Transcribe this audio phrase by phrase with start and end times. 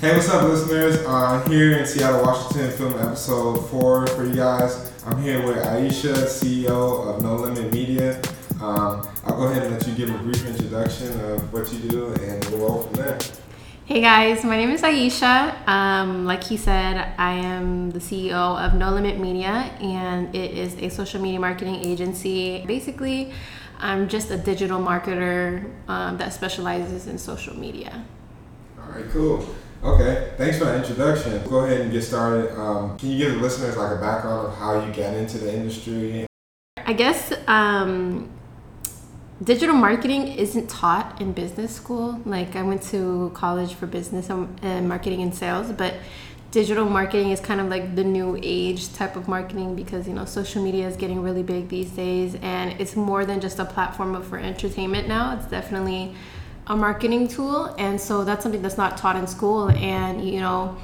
[0.00, 1.04] Hey, what's up, listeners?
[1.06, 4.92] I'm uh, here in Seattle, Washington, filming episode four for you guys.
[5.04, 8.16] I'm here with Aishah, CEO of No Limit Media.
[8.62, 12.14] Um, I'll go ahead and let you give a brief introduction of what you do,
[12.14, 13.18] and we'll roll from there.
[13.86, 15.66] Hey guys, my name is Aishah.
[15.66, 20.76] Um, like he said, I am the CEO of No Limit Media, and it is
[20.76, 22.64] a social media marketing agency.
[22.68, 23.32] Basically,
[23.80, 28.04] I'm just a digital marketer um, that specializes in social media.
[28.80, 29.44] All right, cool.
[29.82, 31.40] Okay, thanks for that introduction.
[31.48, 32.52] Go ahead and get started.
[32.58, 35.54] Um, can you give the listeners like a background of how you got into the
[35.54, 36.26] industry?
[36.78, 38.28] I guess um,
[39.42, 42.20] digital marketing isn't taught in business school.
[42.24, 45.94] Like I went to college for business and marketing and sales, but
[46.50, 50.24] digital marketing is kind of like the new age type of marketing because you know
[50.24, 54.20] social media is getting really big these days and it's more than just a platform
[54.22, 55.36] for entertainment now.
[55.36, 56.14] It's definitely
[56.68, 60.76] a marketing tool and so that's something that's not taught in school and you know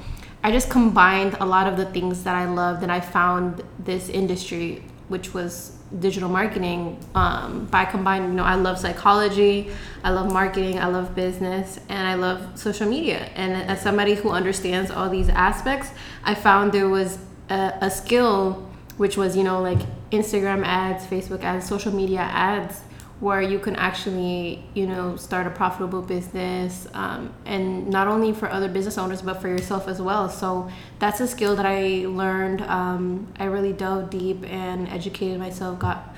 [0.43, 4.09] I just combined a lot of the things that I loved and I found this
[4.09, 9.69] industry which was digital marketing um, by combining you know i love psychology
[10.03, 13.29] i love marketing i love business and i love social media.
[13.35, 15.91] And as somebody who understands all these aspects
[16.23, 18.67] i found there was a, a skill
[18.97, 19.79] which was you know like
[20.11, 22.81] instagram ads facebook ads social media ads
[23.19, 28.49] where you can actually you know start a profitable business um, and not only for
[28.49, 30.29] other business owners but for yourself as well.
[30.29, 35.79] So that's a skill that i learned um, i really dove deep and educated myself
[35.79, 36.13] got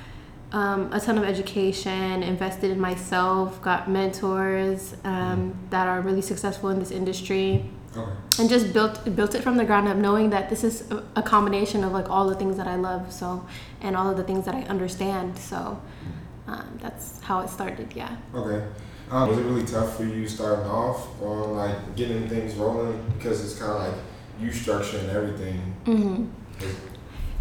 [0.51, 6.69] um, a ton of education invested in myself got mentors um, that are really successful
[6.69, 7.65] in this industry.
[7.95, 8.11] Okay.
[8.39, 11.23] and just built built it from the ground up knowing that this is a, a
[11.23, 13.43] combination of like all the things that i love so
[13.81, 15.81] and all of the things that i understand so
[16.47, 17.93] um, that's how it started.
[17.93, 18.15] Yeah.
[18.33, 18.65] Okay.
[19.09, 23.43] Um, was it really tough for you starting off on like getting things rolling because
[23.43, 24.03] it's kind of like
[24.39, 25.75] you structuring everything?
[25.85, 26.25] Mm-hmm.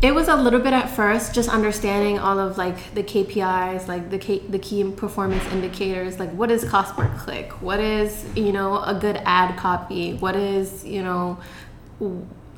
[0.03, 4.11] It was a little bit at first, just understanding all of like the KPIs, like
[4.11, 8.53] the key, the key performance indicators, like what is cost per click, what is you
[8.53, 11.39] know a good ad copy, what is you know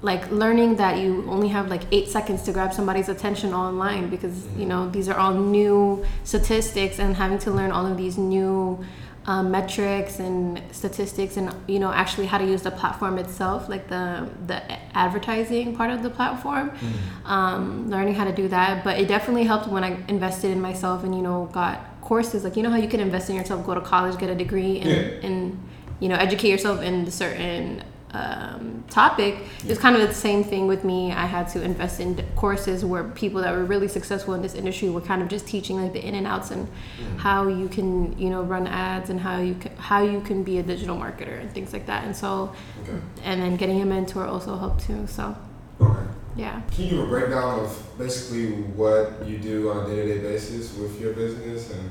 [0.01, 4.47] like learning that you only have like eight seconds to grab somebody's attention online because
[4.57, 8.79] you know these are all new statistics and having to learn all of these new
[9.27, 13.89] um, metrics and statistics and you know actually how to use the platform itself like
[13.89, 14.63] the the
[14.97, 17.27] advertising part of the platform mm-hmm.
[17.27, 21.05] um, learning how to do that but it definitely helped when i invested in myself
[21.05, 23.75] and you know got courses like you know how you can invest in yourself go
[23.75, 25.29] to college get a degree and, yeah.
[25.29, 25.69] and
[26.01, 27.83] you know educate yourself in certain
[28.13, 29.71] um, topic yeah.
[29.71, 33.05] it's kind of the same thing with me i had to invest in courses where
[33.05, 36.05] people that were really successful in this industry were kind of just teaching like the
[36.05, 37.19] in and outs and mm.
[37.19, 40.59] how you can you know run ads and how you can how you can be
[40.59, 42.53] a digital marketer and things like that and so
[42.83, 42.99] okay.
[43.25, 45.37] and then getting a mentor also helped too so
[45.81, 46.09] okay
[46.39, 50.75] yeah can you give a breakdown of basically what you do on a day-to-day basis
[50.79, 51.91] with your business and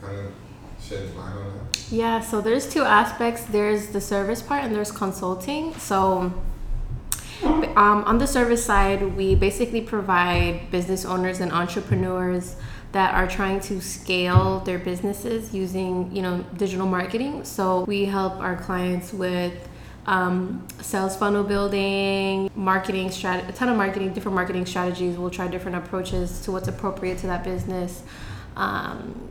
[0.00, 0.32] kind of
[0.82, 3.44] shed light on that yeah, so there's two aspects.
[3.44, 5.74] There's the service part and there's consulting.
[5.74, 6.32] So
[7.44, 12.56] um, on the service side, we basically provide business owners and entrepreneurs
[12.92, 17.44] that are trying to scale their businesses using, you know, digital marketing.
[17.44, 19.68] So we help our clients with
[20.06, 25.18] um, sales funnel building, marketing strategy, a ton of marketing, different marketing strategies.
[25.18, 28.02] We'll try different approaches to what's appropriate to that business.
[28.56, 29.28] Um,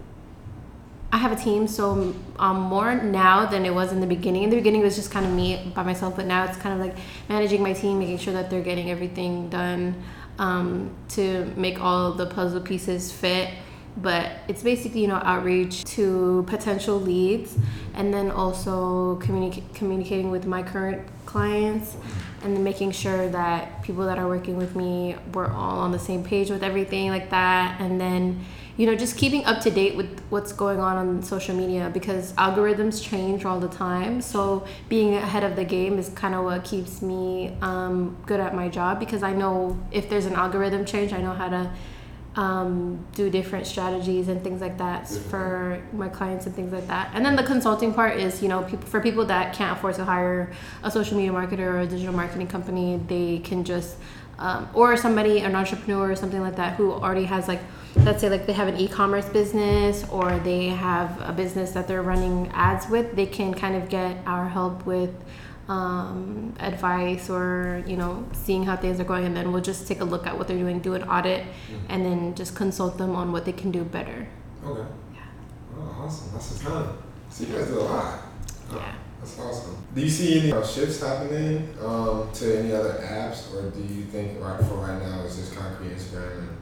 [1.14, 4.44] I have a team, so um, more now than it was in the beginning.
[4.44, 6.74] In the beginning, it was just kind of me by myself, but now it's kind
[6.80, 10.02] of like managing my team, making sure that they're getting everything done
[10.40, 13.50] um, to make all the puzzle pieces fit.
[13.98, 17.58] But it's basically, you know, outreach to potential leads
[17.94, 21.98] and then also communi- communicating with my current clients
[22.42, 26.00] and then making sure that people that are working with me, we're all on the
[26.00, 27.82] same page with everything like that.
[27.82, 28.46] And then
[28.82, 32.34] you know just keeping up to date with what's going on on social media because
[32.34, 36.64] algorithms change all the time so being ahead of the game is kind of what
[36.64, 41.14] keeps me um, good at my job because i know if there's an algorithm change
[41.14, 41.72] i know how to
[42.36, 47.12] um, do different strategies and things like that for my clients and things like that.
[47.14, 50.06] And then the consulting part is, you know, people, for people that can't afford to
[50.06, 53.98] hire a social media marketer or a digital marketing company, they can just,
[54.42, 57.62] um, or somebody, an entrepreneur or something like that who already has like
[57.98, 62.02] let's say like they have an e-commerce business or they have a business that they're
[62.02, 65.14] running ads with they can kind of get our help with
[65.68, 70.02] um, advice or you know seeing how things are going and then we'll just take
[70.02, 71.86] a look at what they're doing do an audit mm-hmm.
[71.90, 74.28] and then just consult them on what they can do better.
[74.66, 74.88] Okay.
[75.14, 75.20] Yeah.
[75.78, 76.34] Oh, awesome.
[76.34, 76.98] That's a ton.
[77.30, 78.20] So you guys do a lot.
[78.74, 78.96] Yeah.
[79.22, 79.78] That's awesome.
[79.94, 84.04] Do you see any uh, shifts happening um, to any other apps, or do you
[84.06, 86.58] think right for right now it's just concrete Instagram and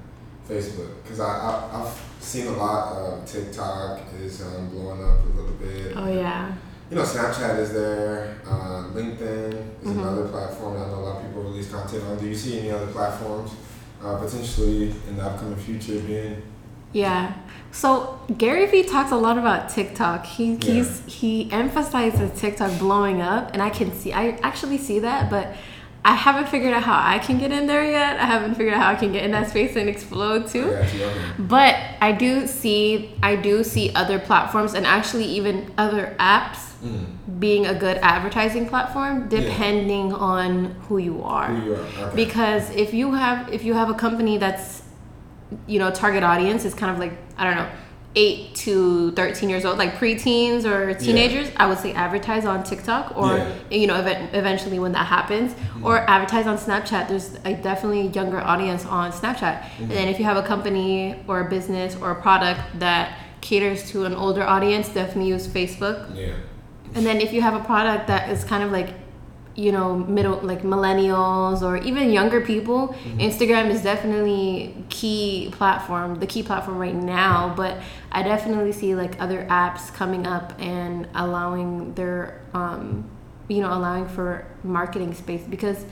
[0.47, 0.91] Facebook?
[1.03, 5.55] Because I, I I've seen a lot of TikTok is um, blowing up a little
[5.55, 5.93] bit.
[5.95, 6.53] Oh yeah.
[6.89, 8.41] You know, Snapchat is there.
[8.45, 9.53] Uh, LinkedIn
[9.83, 9.99] is Mhm.
[9.99, 12.17] another platform that I know a lot of people release content on.
[12.17, 13.51] Do you see any other platforms
[14.03, 16.41] uh, potentially in the upcoming future being?
[16.93, 17.33] Yeah.
[17.71, 20.25] So Gary Vee talks a lot about TikTok.
[20.25, 20.73] He Yeah.
[20.73, 25.55] he's he emphasizes TikTok blowing up, and I can see I actually see that, but
[26.03, 28.19] I haven't figured out how I can get in there yet.
[28.19, 30.63] I haven't figured out how I can get in that space and explode too.
[30.71, 31.11] Okay.
[31.37, 37.39] But I do see I do see other platforms and actually even other apps Mm.
[37.41, 42.11] being a good advertising platform depending on who you are Who you are?
[42.15, 44.78] Because if you have if you have a company that's
[45.67, 47.69] you know target audience is kind of like i don't know
[48.15, 53.15] 8 to 13 years old like preteens or teenagers i would say advertise on tiktok
[53.15, 53.51] or Yeah.
[53.69, 55.53] you know event, eventually when that happens
[55.83, 57.07] or advertise on snapchat.
[57.07, 59.63] There's a definitely younger audience on snapchat.
[59.79, 63.89] And then if you have a company or a business or a product that caters
[63.91, 65.97] to an older audience definitely use facebook.
[66.15, 66.33] Yeah.
[66.95, 68.89] and then if you have a product that is kind of like,
[69.55, 76.27] you know, middle like millennials or even younger people, Instagram is definitely key platform, the
[76.27, 77.53] key platform right now.
[77.55, 77.77] But
[78.11, 83.09] I definitely see like other apps coming up and allowing their, um,
[83.47, 85.85] you know, allowing for marketing space because.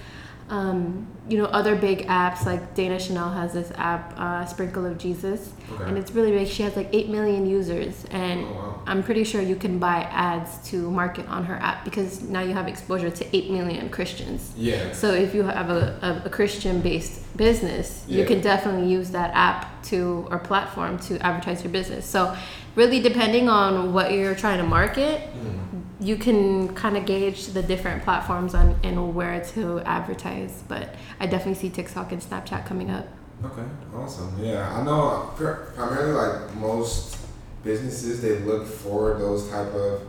[0.50, 4.98] Um, you know, other big apps like Dana Chanel has this app, uh, Sprinkle of
[4.98, 5.84] Jesus, Okay.
[5.84, 6.48] and it's really big.
[6.48, 8.82] She has like 8 million users, and Oh, wow.
[8.88, 12.54] I'm pretty sure you can buy ads to market on her app because now you
[12.54, 14.54] have exposure to 8 million Christians.
[14.56, 14.94] Yeah.
[14.94, 19.32] So if you have a, a, a Christian based business, you can definitely use that
[19.34, 22.06] app to or platform to advertise your business.
[22.06, 22.34] So
[22.76, 25.77] really depending on what you're trying to market, Mm.
[26.00, 30.64] You can kind of gauge the different platforms on and where to advertise.
[30.68, 33.08] But I definitely see TikTok and Snapchat coming up.
[33.44, 33.64] Okay,
[33.96, 34.36] awesome.
[34.44, 37.18] Yeah, I know pr- primarily like most
[37.64, 40.02] businesses, they look for those type of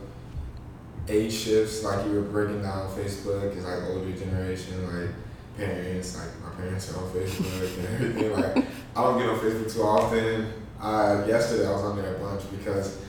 [1.07, 5.13] age shifts, like you were breaking down Facebook, is like older generation, like
[5.57, 8.31] parents, like my parents are on Facebook and everything.
[8.33, 8.65] Like
[8.95, 10.53] I don't get on Facebook too often.
[10.79, 12.99] Uh, yesterday I was on there a bunch because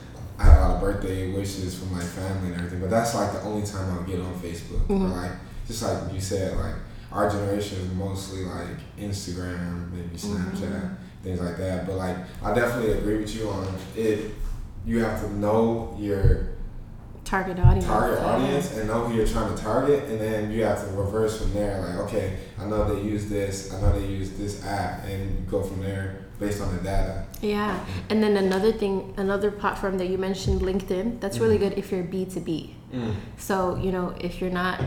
[0.40, 3.30] I had a lot of birthday wishes from my family and everything, but that's like
[3.32, 4.88] the only time I'll get on Facebook.
[4.88, 5.14] Or Mhm.
[5.16, 5.32] like
[5.66, 6.74] just like you said, like
[7.12, 11.86] our generation is mostly like Instagram, maybe Snapchat, things like that.
[11.86, 13.66] But like I definitely agree with you on
[13.96, 14.30] it.
[14.86, 16.46] You have to know your
[17.22, 17.84] Target audience.
[17.86, 21.38] target audience and know who you're trying to target, and then you have to reverse
[21.40, 21.80] from there.
[21.80, 25.62] Like, okay, I know they use this, I know they use this app, and go
[25.62, 27.24] from there based on the data.
[27.42, 27.78] Yeah,
[28.10, 31.20] and then another thing, another platform that you mentioned, LinkedIn.
[31.20, 31.68] That's really Mm-hmm.
[31.70, 32.74] good if you're B two B.
[33.38, 34.80] So you know, if you're not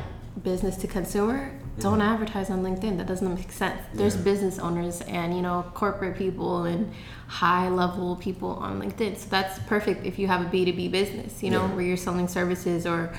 [0.43, 2.11] business to consumer, don't Mhm.
[2.13, 2.97] advertise on LinkedIn.
[2.97, 3.79] That doesn't make sense.
[3.93, 4.21] There's Yeah.
[4.23, 6.91] business owners and you know corporate people and
[7.27, 9.17] high level people on LinkedIn.
[9.17, 11.41] So that's perfect if you have a B two B business.
[11.41, 11.73] You know, Yeah.
[11.75, 13.09] where you're selling services or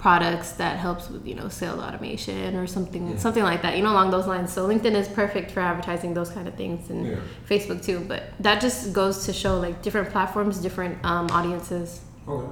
[0.00, 3.18] products that helps with you know sales automation or something Yeah.
[3.18, 6.30] something like that you know along those lines so linkedin is perfect for advertising those
[6.30, 7.16] kind of things and Yeah.
[7.50, 12.00] Facebook too, but that just goes to show like different platforms, different um, audiences.
[12.26, 12.46] Okay.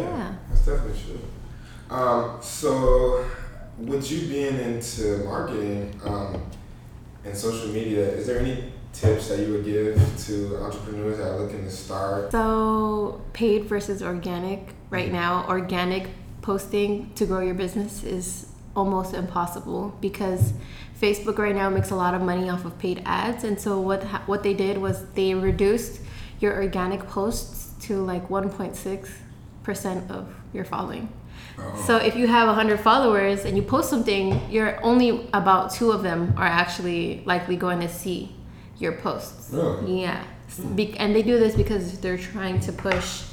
[0.00, 0.34] Yeah.
[0.48, 1.20] That's definitely true.
[1.96, 3.24] Um, so,
[3.78, 6.42] with you being into marketing um,
[7.24, 9.94] and social media, is there any tips that you would give
[10.26, 12.32] to entrepreneurs that are looking to start?
[12.32, 16.04] So, paid versus organic right now, organic
[16.48, 20.54] posting to grow your business is almost impossible because
[20.98, 23.44] Facebook right now makes a lot of money off of paid ads.
[23.44, 26.00] And so, what, ha- what they did was they reduced
[26.40, 31.12] your organic posts to like 1.6% of your following.
[31.58, 31.84] Oh.
[31.86, 36.02] So if you have 100 followers and you post something, you're only about two of
[36.02, 38.34] them are actually likely going to see
[38.78, 39.50] your posts.
[39.52, 40.00] Really?
[40.00, 40.24] Yeah.
[40.56, 40.76] Hmm.
[40.76, 43.24] Be- and they do this because they're trying to push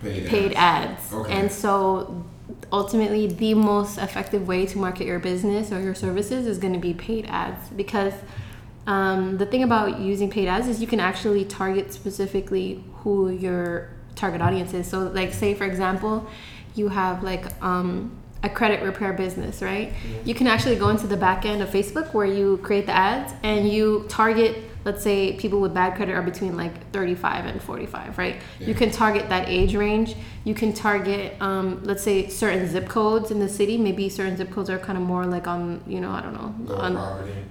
[0.00, 1.12] paid, paid ads.
[1.12, 1.32] Okay.
[1.32, 2.24] And so
[2.72, 6.78] ultimately the most effective way to market your business or your services is going to
[6.78, 8.14] be paid ads because
[8.86, 13.90] um, the thing about using paid ads is you can actually target specifically who your
[14.14, 14.86] target audience is.
[14.86, 16.26] So like say for example,
[16.74, 19.92] you have like um, a credit repair business, right?
[20.24, 23.32] You can actually go into the back end of Facebook where you create the ads
[23.42, 28.18] and you target let's say people with bad credit are between like 35 and 45
[28.18, 32.88] right you can target that age range you can target um, let's say certain zip
[32.88, 36.00] codes in the city maybe certain zip codes are kind of more like on you
[36.00, 36.92] know i don't know on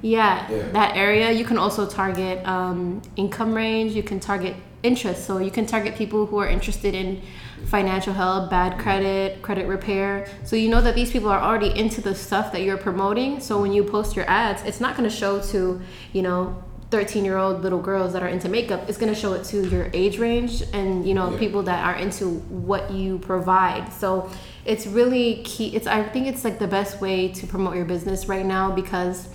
[0.02, 0.68] yeah, Yeah.
[0.72, 1.32] that area.
[1.32, 3.94] You can also target um, income range.
[3.94, 5.26] You can target interest.
[5.26, 7.22] So you can target people who are interested in
[7.66, 10.28] financial help, bad credit, credit repair.
[10.44, 13.40] So you know that these people are already into the stuff that you're promoting.
[13.40, 15.80] So when you post your ads, it's not going to show to,
[16.14, 19.32] you know, 13 year old little girls that are into makeup it's going to show
[19.34, 21.40] it to your age range and you know Yeah.
[21.40, 22.26] people that are into
[22.70, 23.92] what you provide.
[23.94, 24.30] So
[24.66, 28.28] it's really key it's i think it's like the best way to promote your business
[28.28, 29.28] right now because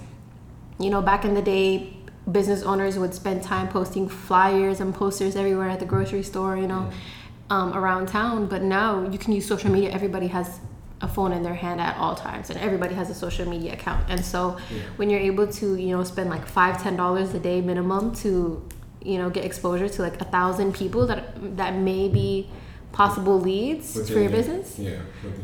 [0.79, 1.97] you know back in the day
[2.31, 6.69] business owners would spend time posting flyers and posters everywhere at the grocery store you
[6.69, 6.89] know
[7.51, 8.47] um, around town.
[8.47, 10.61] But now you can use social media everybody has
[11.03, 14.03] a phone in their hand at all times and everybody has a social media account
[14.09, 14.79] and so Yeah.
[14.97, 18.67] when you're able to you know spend like five ten dollars a day minimum to
[19.03, 22.49] you know get exposure to like a thousand people that that may be
[22.93, 25.00] possible leads Within for your business Yeah.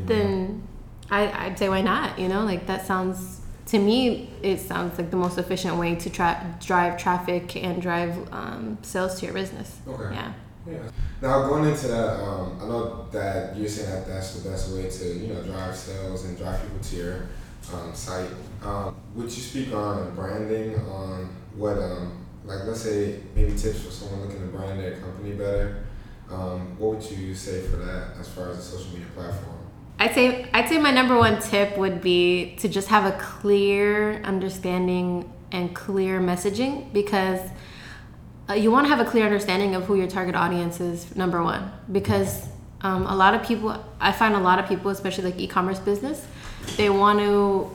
[0.06, 0.62] then
[1.10, 2.18] I, I'd say why not?
[2.18, 6.08] You know, like that sounds to me it sounds like the most efficient way to
[6.08, 9.78] tra- drive traffic and drive um, sales to your business.
[9.86, 10.14] Okay.
[10.14, 10.32] Yeah.
[10.66, 10.78] Yeah.
[11.20, 14.88] Now going into that, um, I know that you're saying that that's the best way
[14.88, 17.26] to you know drive sales and drive people to your
[17.72, 18.30] um, site.
[18.62, 20.76] Um, would you speak on branding?
[20.86, 25.32] On what, um, like let's say maybe tips for someone looking to brand their company
[25.32, 25.84] better?
[26.30, 29.58] Um, what would you say for that as far as a social media platform?
[29.98, 34.22] I'd say I'd say my number one tip would be to just have a clear
[34.22, 37.40] understanding and clear messaging because
[38.48, 41.14] uh, you want to have a clear understanding of who your target audience is.
[41.16, 42.48] Number one, because
[42.82, 46.26] um, a lot of people, I find a lot of people, especially like e-commerce business,
[46.76, 47.74] they want to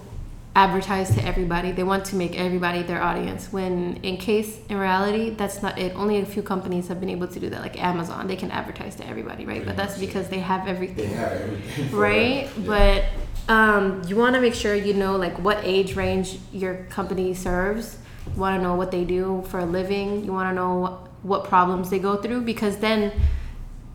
[0.56, 1.72] advertise to everybody.
[1.72, 3.54] They want to make everybody their audience.
[3.54, 5.96] When in case in reality, that's not it.
[5.96, 8.28] Only a few companies have been able to do that, like Amazon.
[8.28, 9.64] They can advertise to everybody, right?
[9.64, 11.92] But that's because they have everything They have everything.
[11.96, 12.50] right.
[12.58, 12.66] Yeah.
[12.66, 17.34] but um, you want to make sure you know like what age range your company
[17.34, 18.00] serves
[18.36, 21.90] want to know what they do for a living you want to know what, problems
[21.90, 23.12] they go through because then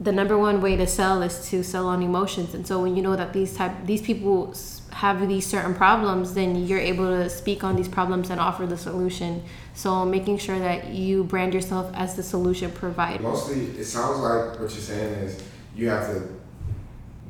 [0.00, 3.02] the number one way to sell is to sell on emotions and so when you
[3.02, 4.54] know that these type these people
[4.90, 8.76] have these certain problems then you're able to speak on these problems and offer the
[8.76, 9.42] solution
[9.74, 14.52] so making sure that you brand yourself as the solution provider Mostly, it sounds like
[14.60, 15.42] what you're saying is
[15.74, 16.28] you have to.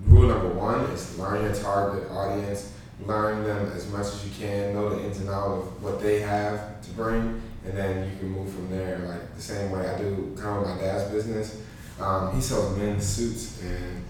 [0.07, 2.73] Rule number one is learn your target audience,
[3.07, 6.21] learn them as much as you can, know the ins and outs of what they
[6.21, 8.99] have to bring, and then you can move from there.
[9.01, 11.63] Like the same way I do kind of my dad's business.
[12.01, 14.03] Um, he sells men's suits and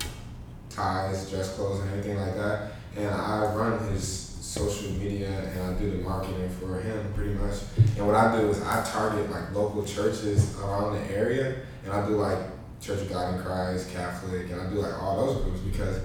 [0.71, 2.73] ties, dress clothes, and everything like that.
[2.97, 7.59] And I run his social media and I do the marketing for him pretty much.
[7.97, 12.07] And what I do is I target like local churches around the area, and I
[12.07, 12.39] do like
[12.81, 16.01] Church of God in Christ, Catholic, and I do like all those groups because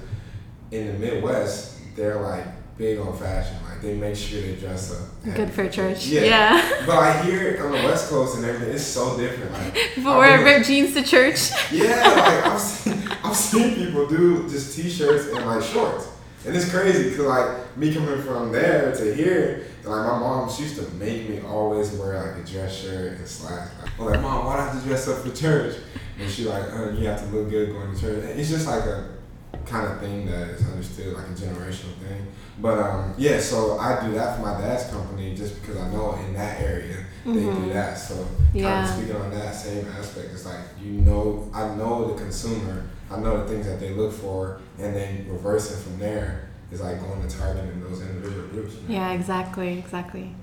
[0.71, 2.45] in the Midwest they're like
[2.77, 3.55] big on fashion.
[3.63, 5.35] Like they make sure they dress up.
[5.35, 6.21] good for church Yeah.
[6.23, 8.73] yeah, But I hear it on the West Coast and everything.
[8.75, 9.51] It's so different.
[9.53, 14.47] Like people wear ripped jeans to church yeah, like I've seen, I've seen people do
[14.49, 16.09] just t-shirts and like shorts,
[16.45, 20.49] and it's crazy because like me coming from there to here, and like my mom,
[20.49, 23.71] she used to make me always wear like a dress shirt and slacks.
[23.81, 25.75] Like, I'm like, mom, why do I have to dress up for church?
[26.19, 28.23] And she like, uh, you have to look good going to church.
[28.23, 29.16] And it's just like a
[29.65, 32.27] kind of thing that is understood, like a generational thing.
[32.59, 36.15] But um, yeah, so I do that for my dad's company just because I know
[36.25, 37.73] in that area they do Mhm.
[37.73, 37.97] that.
[37.97, 38.83] So kind Yeah.
[38.83, 43.19] of speaking on that same aspect, it's like you know, I know the consumer, I
[43.19, 47.27] know the things that they look for, and then reversing from there is like going
[47.27, 48.75] to targeting those individual groups.
[48.75, 48.93] you know?
[48.95, 50.33] Yeah, exactly, exactly.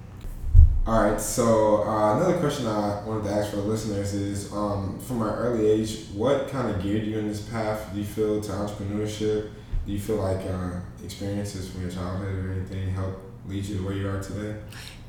[0.87, 1.19] All right.
[1.19, 5.29] So uh, another question I wanted to ask for the listeners is, um, from an
[5.29, 7.91] early age, what kind of geared you in this path?
[7.95, 9.51] Do you feel to entrepreneurship?
[9.87, 13.85] Do you feel like uh, experiences from your childhood or anything helped lead you to
[13.85, 14.61] where you are today?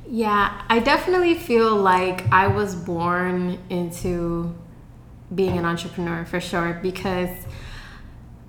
[0.07, 4.55] Yeah, I definitely feel like I was born into
[5.33, 7.29] being an entrepreneur for sure because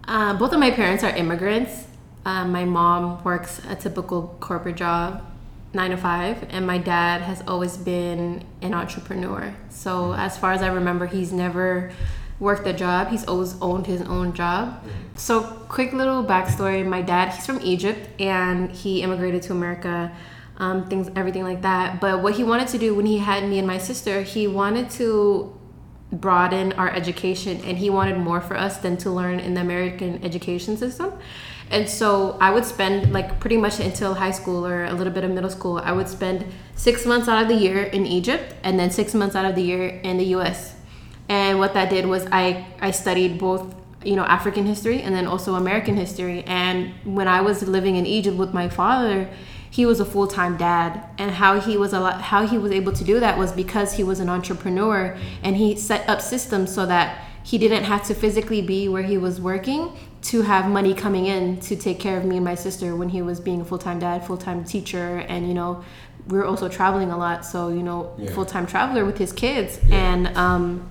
[0.07, 1.87] uh, both of my parents are immigrants.
[2.25, 5.25] Uh, my mom works a typical corporate job,
[5.77, 9.55] nine to five, and my dad has always been an entrepreneur.
[9.69, 11.93] So, as far as I remember, he's never
[12.41, 14.83] worked a job, he's always owned his own job.
[15.15, 20.13] So, quick little backstory my dad, he's from Egypt and he immigrated to America.
[20.59, 22.01] Um, things, everything like that.
[22.01, 24.89] But what he wanted to do when he had me and my sister, he wanted
[24.93, 25.55] to
[26.11, 30.25] broaden our education and he wanted more for us than to learn in the American
[30.25, 31.13] education system.
[31.71, 35.25] And so I would spend like pretty much until high school or a little bit
[35.25, 36.47] of middle school, I would spend
[36.77, 39.63] six months out of the year in Egypt and then six months out of the
[39.63, 40.77] year in the US.
[41.29, 45.27] And what that did was I, I studied both you know African history and then
[45.27, 46.45] also American history.
[46.45, 49.29] And when I was living in Egypt with my father,
[49.69, 52.93] he was a full-time dad and how he was a lot, how he was able
[52.93, 56.87] to do that was because he was an entrepreneur and he set up systems so
[56.87, 59.93] that he didn't have to physically be where he was working
[60.31, 63.23] to have money coming in to take care of me and my sister when he
[63.23, 65.85] was being a full-time dad full-time teacher and you know
[66.29, 68.31] we were also traveling a lot so you know Yeah.
[68.33, 69.97] full-time traveler with his kids Yeah.
[70.13, 70.91] and um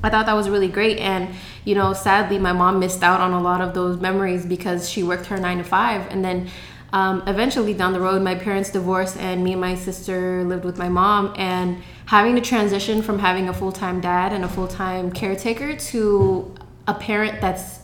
[0.00, 0.98] I thought that was really great.
[0.98, 1.34] And,
[1.64, 5.02] you know, sadly, my mom missed out on a lot of those memories because she
[5.02, 6.06] worked her nine to five.
[6.12, 6.46] And then
[6.92, 10.78] um, eventually down the road, my parents divorced, and me and my sister lived with
[10.78, 11.34] my mom.
[11.36, 15.74] And having to transition from having a full time dad and a full time caretaker
[15.90, 16.54] to
[16.86, 17.80] a parent that's,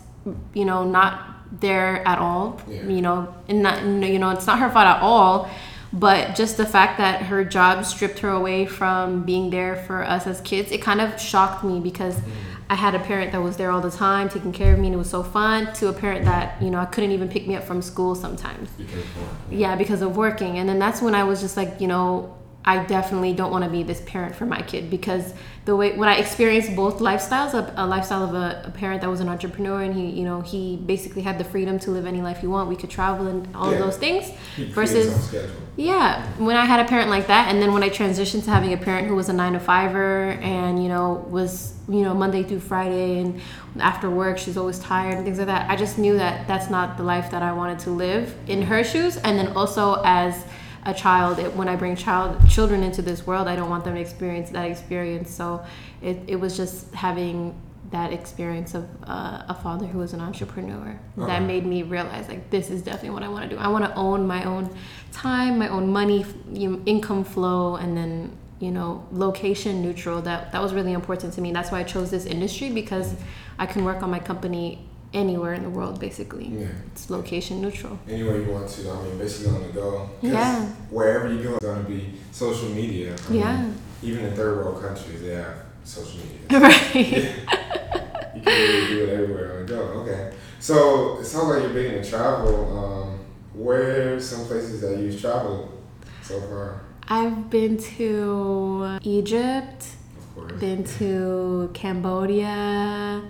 [0.53, 2.83] you know, not there at all, Yeah.
[2.85, 5.51] you know, and not, you know, it's not her fault at all
[5.95, 10.27] but just the fact that her job stripped her away from being there for us
[10.27, 12.33] as kids it kind of shocked me because mm.
[12.69, 14.95] i had a parent that was there all the time taking care of me and
[14.95, 17.55] it was so fun to a parent that you know i couldn't even pick me
[17.55, 18.69] up from school sometimes.
[18.77, 19.05] Because
[19.51, 19.77] yeah.
[19.77, 20.59] Because of working.
[20.59, 23.71] And then that's when i was just like you know i definitely don't want to
[23.71, 25.33] be this parent for my kid because
[25.65, 29.09] the way when i experienced both lifestyles a, a lifestyle of a, a parent that
[29.09, 32.21] was an entrepreneur and he you know he basically had the freedom to live any
[32.21, 33.79] life he want we could travel and all Yeah.
[33.79, 34.25] of those things
[34.57, 35.35] He versus
[35.77, 38.73] yeah, when I had a parent like that, and then when I transitioned to having
[38.73, 42.45] a parent who was a nine to fiver, and you know was you know Monday
[42.45, 43.41] through Friday, and
[43.81, 45.69] after work she's always tired and things like that.
[45.69, 48.85] I just knew that that's not the life that I wanted to live in her
[48.85, 50.45] shoes, and then also as
[50.87, 53.95] a child, it, when I bring child children into this world, I don't want them
[53.95, 55.31] to experience that experience.
[55.31, 55.65] So
[56.03, 57.61] it, it was just having
[57.91, 62.51] that experience of uh, a father who was an entrepreneur that made me realize like
[62.51, 63.61] this is definitely what I want to do.
[63.61, 64.75] I want to own my own
[65.13, 70.21] time, my own money, you know, income flow, and then you know location neutral.
[70.23, 71.53] That that was really important to me.
[71.53, 73.15] That's why I chose this industry because
[73.59, 75.99] I can work on my company anywhere in the world.
[76.01, 76.67] Basically, Yeah.
[76.93, 77.99] it's location neutral.
[78.09, 78.91] Anywhere you want to.
[78.91, 80.11] I mean, basically on the go.
[80.21, 80.67] Yeah.
[80.91, 83.15] Wherever you go, it's going to be social media.
[83.29, 83.71] I mean, Yeah,
[84.03, 86.61] even in third world countries, they have social media.
[86.61, 86.95] right.
[88.35, 89.81] you can really do it everywhere on the go.
[90.03, 90.33] Okay.
[90.61, 92.79] So it sounds like you're big into travel.
[92.79, 93.19] Um,
[93.55, 95.71] where are some places that you've traveled
[96.23, 96.81] so far?
[97.09, 99.87] I've been to Egypt.
[100.37, 100.61] Of course.
[100.61, 103.23] been to Cambodia,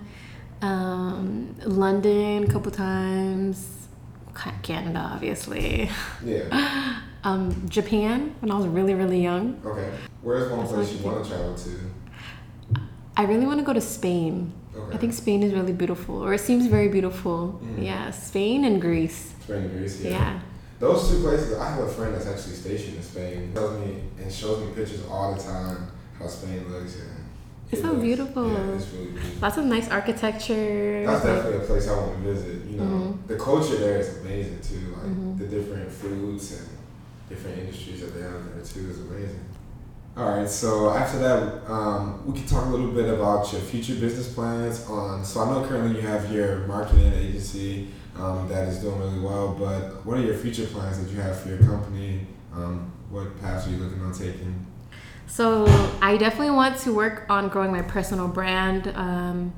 [0.65, 3.87] um, London a couple times,
[4.63, 5.89] Canada, obviously,
[6.23, 6.99] Yeah.
[7.23, 9.61] um, Japan when I was really, really young.
[9.65, 9.89] Okay.
[10.21, 11.69] Where's one That's place you want to travel to?
[13.17, 14.51] I really want to go to Spain.
[14.75, 14.95] Okay.
[14.95, 17.61] I think Spain is really beautiful, or it seems very beautiful.
[17.63, 17.85] Mhm.
[17.85, 19.33] Yeah, Spain and Greece.
[19.43, 20.01] Spain and Greece.
[20.01, 20.11] Yeah.
[20.11, 20.39] Yeah.
[20.79, 21.57] Those two places.
[21.57, 23.47] I have a friend that's actually stationed in Spain.
[23.47, 25.77] He tells me and shows me pictures all the time
[26.19, 26.95] how Spain looks.
[26.99, 27.14] And
[27.71, 28.51] It's so beautiful.
[28.51, 29.39] Yeah, it's really beautiful.
[29.41, 31.03] Lots of nice architecture.
[31.05, 32.65] That's definitely a place I want to visit.
[32.69, 33.27] You know, Mhm.
[33.27, 34.93] the culture there is amazing too.
[34.95, 35.37] Like Mhm.
[35.39, 36.67] the different foods and
[37.29, 39.39] different industries that they have there too is amazing.
[40.17, 43.95] All right, so after that, um, we can talk a little bit about your future
[43.95, 44.85] business plans.
[44.89, 49.19] On so I know currently you have your marketing agency um, that is doing really
[49.19, 52.25] well, but what are your future plans that you have for your company?
[52.55, 54.65] Um, what paths are you looking on taking?
[55.27, 55.65] So
[56.01, 59.53] I definitely want to work on growing my personal brand, um,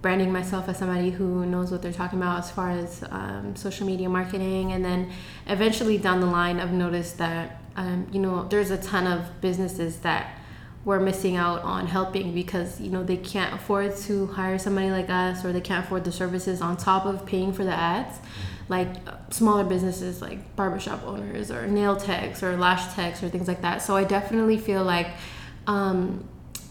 [0.00, 3.86] branding myself as somebody who knows what they're talking about as far as um, social
[3.86, 5.10] media marketing, and then
[5.46, 9.98] eventually down the line, I've noticed that um, you know there's a ton of businesses
[10.00, 10.38] that
[10.84, 15.10] we're missing out on helping because you know they can't afford to hire somebody like
[15.10, 18.18] us or they can't afford the services on top of paying for the ads
[18.68, 18.88] like
[19.30, 23.82] smaller businesses like barbershop owners or nail techs or lash techs or things like that.
[23.82, 25.08] So i definitely feel like
[25.66, 26.28] um,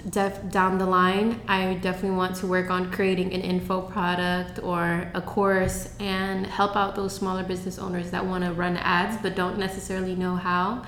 [0.09, 5.09] def- down the line i definitely want to work on creating an info product or
[5.13, 9.35] a course and help out those smaller business owners that want to run ads but
[9.35, 10.83] don't necessarily know how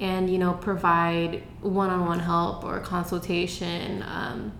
[0.00, 4.52] and you know provide one-on-one help or consultation um,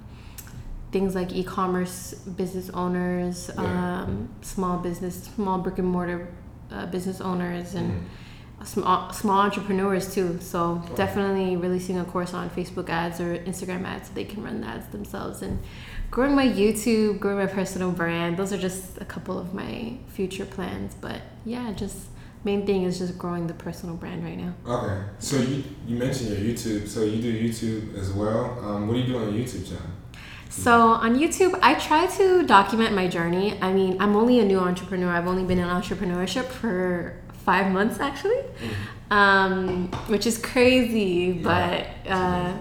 [0.92, 4.02] things like e-commerce business owners Yeah.
[4.02, 6.28] um, small business small brick and mortar
[6.70, 8.66] uh, business owners and Mhm.
[8.66, 14.08] small, small entrepreneurs too so definitely releasing a course on facebook ads or instagram ads
[14.08, 15.58] so they can run the ads themselves and
[16.10, 20.44] growing my youtube growing my personal brand those are just a couple of my future
[20.56, 21.96] plans but yeah just
[22.44, 26.28] main thing is just growing the personal brand right now Okay, so you you mentioned
[26.30, 28.42] your YouTube, so you do YouTube as well.
[28.66, 29.90] Um, what do you do on your YouTube channel?
[30.52, 33.58] So on YouTube, I try to document my journey.
[33.62, 35.10] I mean, I'm only a new entrepreneur.
[35.10, 38.44] I've only been in entrepreneurship for five months actually,
[39.10, 41.32] um, which is crazy.
[41.32, 42.54] But uh,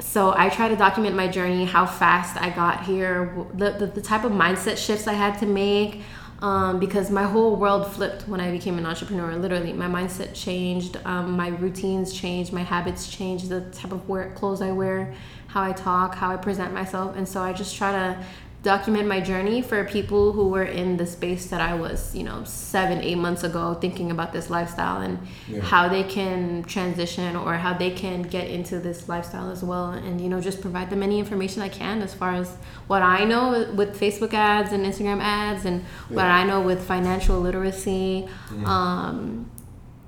[0.00, 4.02] so I try to document my journey, how fast I got here, the, the, the
[4.02, 6.02] type of mindset shifts I had to make.
[6.40, 9.36] Um, because my whole world flipped when I became an entrepreneur.
[9.36, 14.32] Literally, my mindset changed, um, my routines changed, my habits changed, the type of wear,
[14.32, 15.14] clothes I wear,
[15.52, 18.16] how I talk, how I present myself, and so I just try to
[18.62, 22.44] document my journey for people who were in the space that I was, you know,
[22.44, 25.62] seven, eight months ago, thinking about this lifestyle and Yeah.
[25.62, 30.20] how they can transition or how they can get into this lifestyle as well, and
[30.20, 32.54] you know, just provide them any information I can as far as
[32.86, 37.40] what I know with Facebook ads and Instagram ads, and what I know with financial
[37.40, 38.28] literacy.
[38.50, 38.64] Mhm.
[38.66, 39.46] Um,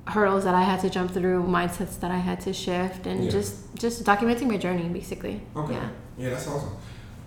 [0.07, 3.31] hurdles that I had to jump through, mindsets that I had to shift, and Yeah.
[3.31, 5.43] just just documenting my journey, basically.
[5.57, 5.75] Okay.
[5.75, 5.89] Yeah.
[6.19, 6.77] Yeah, that's awesome.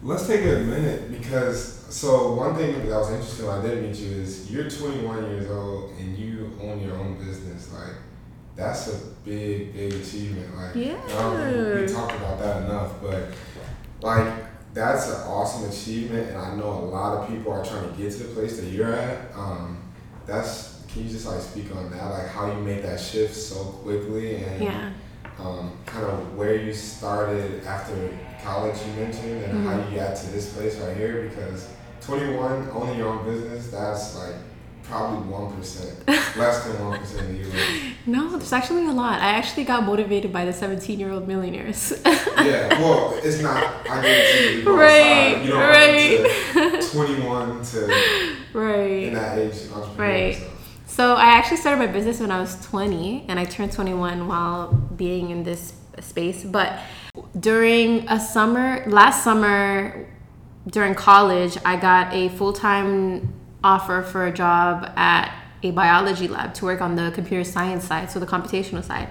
[0.03, 3.95] Let's take a minute because so one thing that was interesting when I did meet
[3.95, 7.73] you is you're 21 years old and you own your own business.
[7.73, 7.93] Like
[8.55, 10.55] that's a big, big achievement.
[10.55, 13.23] Like I don't think we talked about that enough, but
[14.01, 14.31] like
[14.73, 18.11] that's an awesome achievement, and I know a lot of people are trying to get
[18.13, 19.33] to the place that you're at.
[19.35, 19.79] Um,
[20.27, 23.55] that's can you just like speak on that, like how you made that shift so
[23.83, 24.89] quickly and Yeah.
[25.39, 27.93] um, kind of where you started after
[28.43, 29.91] college you mentioned and how Mhm.
[29.91, 31.67] you got to this place right here because
[32.01, 34.35] 21 owning your own business that's like
[34.83, 36.07] probably 1%
[36.37, 39.19] less than 1% of the US No, there's actually a lot.
[39.21, 41.93] I actually got motivated by the 17 year old millionaires.
[42.05, 43.57] yeah well it's not
[43.89, 46.81] I guarantee you, you Right, you don't right.
[46.81, 49.13] to 21 to in right.
[49.13, 50.35] that age entrepreneur Right.
[50.37, 50.51] so.
[50.97, 54.73] So I actually started my business when I was 20 and I turned 21 while
[54.73, 56.43] being in this space.
[56.43, 56.79] But
[57.39, 60.07] during a summer, last summer,
[60.65, 63.31] during college, I got a full time
[63.63, 65.31] offer for a job at
[65.61, 69.09] a biology lab to work on the computer science side, so the computational side.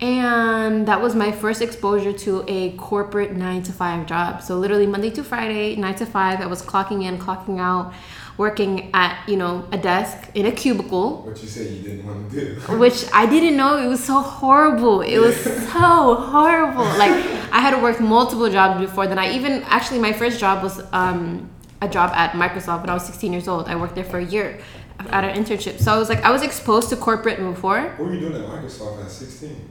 [0.00, 4.40] And that was my first exposure to a corporate nine to five job.
[4.42, 7.92] So literally Monday to Friday, nine to five, I was clocking in, clocking out,
[8.40, 12.18] working at, you know, a desk in a cubicle what you said you didn't want
[12.30, 15.02] to do which I didn't know it was so horrible.
[15.02, 15.36] It was
[15.74, 16.88] so horrible.
[17.02, 17.16] Like
[17.58, 19.18] I had worked multiple jobs before then.
[19.18, 21.50] I even actually my first job was um,
[21.82, 23.68] a job at Microsoft when I was 16 years old.
[23.68, 24.60] I worked there for a year
[24.98, 25.78] at an internship.
[25.84, 27.82] So I was like I was exposed to corporate before.
[27.82, 29.70] what were you doing at Microsoft at 16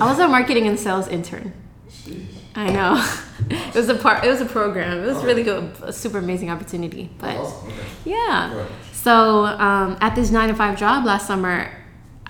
[0.00, 1.52] I was a marketing and sales intern.
[1.90, 2.43] Sheesh.
[2.54, 3.16] I know.
[3.50, 4.24] it was a part.
[4.24, 5.02] It was a program.
[5.02, 5.72] It was really good.
[5.82, 7.10] A super amazing opportunity.
[7.18, 8.66] But awesome okay yeah.
[8.92, 11.70] So um, at this nine to five job last summer,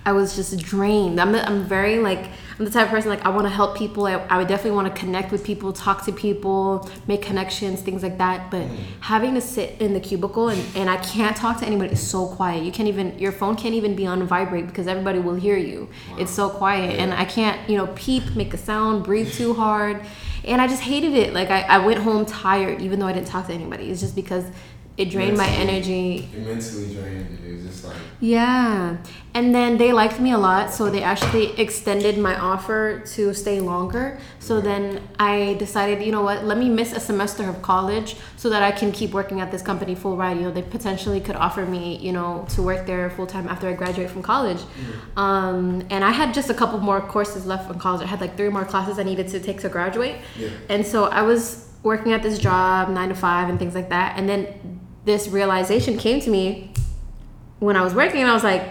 [0.04, 1.20] I was just drained.
[1.20, 4.06] I'm, I'm very like I'm the type of person like I want to help people.
[4.06, 8.02] I, I would definitely want to connect with people, talk to people, make connections, things
[8.02, 8.50] like that.
[8.50, 8.76] But mm.
[9.00, 11.92] having to sit in the cubicle and, and I can't talk to anybody.
[11.92, 12.64] It's so quiet.
[12.64, 15.88] You can't even your phone can't even be on vibrate because everybody will hear you.
[16.18, 20.04] It's so quiet and I can't you know peep, make a sound, breathe too hard,
[20.44, 21.34] and I just hated it.
[21.34, 23.90] Like I, I went home tired even though I didn't talk to anybody.
[23.90, 24.44] It's just because
[24.96, 28.96] it drained my energy it mentally drained It was just like yeah.
[29.34, 33.60] And then they liked me a lot, so they actually extended my offer to stay
[33.60, 34.18] longer.
[34.38, 38.48] So then I decided, you know what, let me miss a semester of college so
[38.48, 40.36] that I can keep working at this company full ride.
[40.36, 43.68] You know, they potentially could offer me, you know, to work there full time after
[43.68, 44.60] I graduate from college.
[45.16, 48.02] Um, and I had just a couple more courses left from college.
[48.02, 50.16] I had like three more classes I needed to take to graduate.
[50.36, 53.90] yeah And so I was working at this job, nine to five, and things like
[53.90, 54.16] that.
[54.16, 54.73] And then
[55.04, 56.70] this realization came to me
[57.58, 58.62] when I was working, and I was like,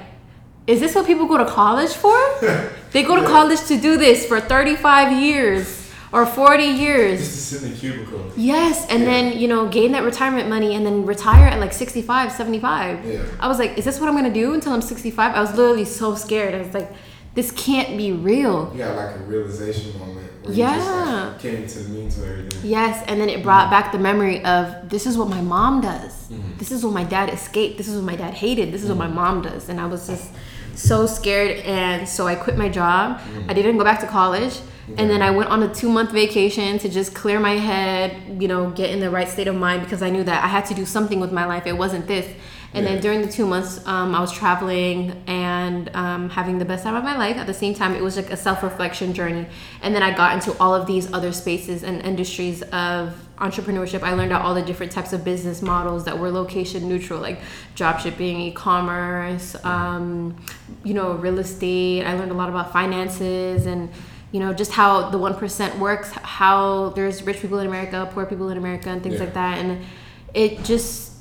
[0.67, 2.15] is this what people go to college for?
[2.91, 3.27] they go to Yeah.
[3.27, 5.79] college to do this for 35 years
[6.11, 7.19] or 40 years.
[7.19, 9.09] just to sit in the cubicle Yes, and Yeah.
[9.09, 13.03] then, you know, gain that retirement money and then retire at like 65, 75.
[13.05, 13.19] Yeah.
[13.39, 15.35] I was like, is this what I'm gonna do until I'm 65?
[15.35, 16.53] I was literally so scared.
[16.55, 16.91] I was like,
[17.35, 18.71] this can't be real.
[18.73, 21.25] You got like a realization moment you just Yeah.
[21.27, 22.61] like came to the means of everything.
[22.63, 23.71] Yes, and then it brought mm.
[23.71, 26.13] back the memory of this is what my mom does.
[26.31, 26.57] Mhm.
[26.57, 27.77] This is what my dad escaped.
[27.77, 28.71] This is what my dad hated.
[28.71, 29.15] This is what my mm-hmm.
[29.15, 29.69] mom does.
[29.69, 30.29] And I was just
[30.75, 31.57] so scared.
[31.65, 33.19] And so I quit my job.
[33.19, 33.49] Mm-hmm.
[33.49, 34.59] I didn't go back to college.
[34.97, 38.47] And then I went on a two month vacation to just clear my head, you
[38.47, 40.73] know, get in the right state of mind because I knew that I had to
[40.73, 41.65] do something with my life.
[41.65, 42.27] It wasn't this.
[42.75, 42.93] And Yeah.
[42.93, 46.95] then during the two months, um, I was traveling and um, having the best time
[46.95, 47.37] of my life.
[47.37, 49.45] At the same time, it was like a self reflection journey.
[49.83, 54.01] And then I got into all of these other spaces and industries of entrepreneurship.
[54.03, 57.39] I learned about all the different types of business models that were location neutral, like
[57.75, 60.35] dropshipping, e commerce, um,
[60.83, 62.03] you know, real estate.
[62.05, 63.89] I learned a lot about finances and
[64.31, 68.49] you know just how the 1% works how there's rich people in america poor people
[68.49, 69.25] in america and things Yeah.
[69.25, 69.85] like that and
[70.33, 71.12] it just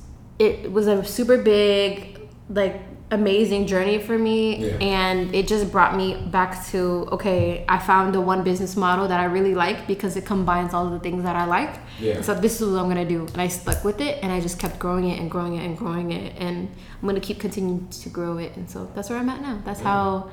[0.47, 2.19] it was a super big
[2.61, 2.77] like
[3.11, 4.77] amazing journey for me Yeah.
[5.01, 6.79] and it just brought me back to
[7.17, 10.85] okay i found the one business model that i really like because it combines all
[10.89, 12.23] of the things that i like Yeah.
[12.27, 14.59] so this is what i'm gonna do and i stuck with it and i just
[14.59, 16.57] kept growing it and growing it and growing it and
[16.99, 19.81] i'm gonna keep continuing to grow it and so that's where i'm at now that's
[19.83, 19.89] Yeah.
[19.93, 20.31] how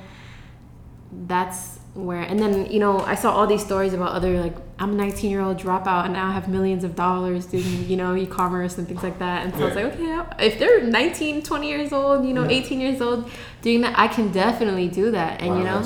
[1.28, 4.92] that's where and then you know i saw all these stories about other like i'm
[4.92, 8.16] a 19 year old dropout and now i have millions of dollars doing you know
[8.16, 9.64] e-commerce and things like that and so Yeah.
[9.66, 12.58] i was like okay if they're 19 20 years old you know Yeah.
[12.60, 13.30] 18 years old
[13.64, 15.82] doing that i can definitely do that and Why you know?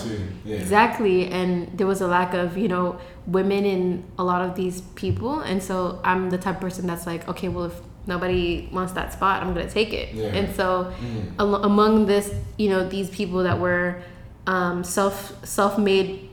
[0.46, 0.58] Yeah.
[0.58, 4.82] exactly and there was a lack of you know women in a lot of these
[4.96, 8.92] people and so i'm the type of person that's like okay well if nobody wants
[8.94, 11.32] that spot i'm gonna take it and so Mhm.
[11.40, 14.02] al- among this you know these people that were
[14.48, 16.30] um, self self-made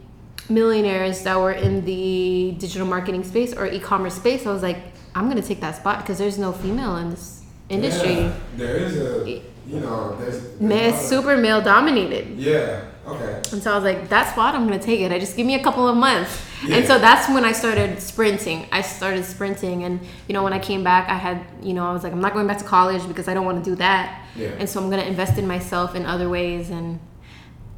[0.49, 4.79] millionaires that were in the digital marketing space or e-commerce space i was like
[5.14, 8.96] i'm gonna take that spot because there's no female in this industry Yeah, there is
[8.96, 10.42] a, you know, there's.
[10.59, 12.87] there's super male dominated Yeah.
[13.07, 13.40] Okay.
[13.53, 15.11] and so I was like, that spot, I'm gonna take it.
[15.12, 16.33] I just give me a couple of months.
[16.64, 16.77] Yeah.
[16.77, 18.66] And so that's when I started sprinting.
[18.70, 21.92] I started sprinting, and you know, when I came back, I had, you know, I
[21.92, 24.25] was like, I'm not going back to college because I don't want to do that.
[24.37, 24.49] Yeah.
[24.59, 27.01] And so I'm gonna invest in myself in other ways, and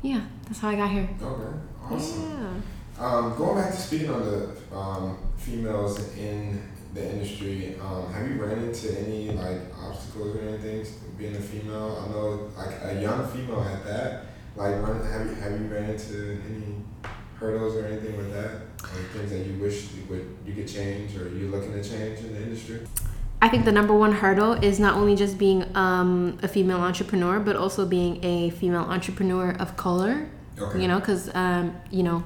[0.02, 1.08] yeah, that's how I got here.
[1.20, 1.58] Okay.
[1.90, 2.62] Awesome.
[2.98, 3.04] Yeah.
[3.04, 6.62] Um, going back to speaking on the um, females in
[6.94, 10.86] the industry, um, have you ran into any like obstacles or anything
[11.16, 12.04] being a female?
[12.04, 14.26] I know like a young female at that.
[14.54, 16.76] Like, run, have you have you ran into any
[17.38, 18.60] hurdles or anything with that?
[18.82, 22.20] Like things that you wish you would you could change or you're looking to change
[22.20, 22.80] in the industry?
[23.44, 27.40] I think the number one hurdle is not only just being um, a female entrepreneur,
[27.40, 30.28] but also being a female entrepreneur of color.
[30.58, 30.80] Okay.
[30.80, 32.22] You know, because um, you know,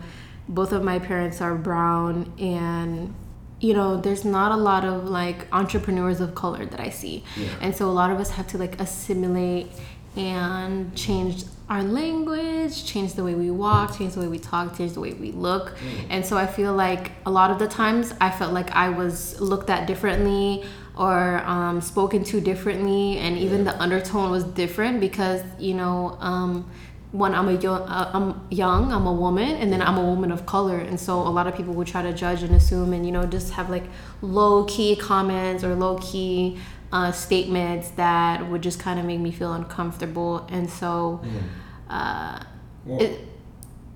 [0.49, 3.15] both of my parents are brown, and
[3.61, 7.49] you know, there's not a lot of like entrepreneurs of color that I see, Yeah.
[7.63, 9.69] and so a lot of us have to like assimilate
[10.17, 14.93] and change our language, change the way we walk, change the way we talk, change
[14.93, 15.77] the way we look.
[16.09, 19.39] And so I feel like a lot of the times I felt like I was
[19.41, 20.65] looked at differently
[20.97, 26.17] or um, spoken to differently, and even the undertone was different because you know.
[26.21, 26.71] Um,
[27.13, 30.31] one I'm a young, uh, I'm young, I'm a woman, and then I'm a woman
[30.33, 33.07] of color, and so a lot of people would try to judge and assume, and
[33.07, 33.85] you know, just have like
[34.21, 36.59] low key comments or low key
[36.93, 41.25] uh, statements that would just kind of make me feel uncomfortable, and so
[41.89, 42.43] uh,
[42.85, 43.21] Well, it,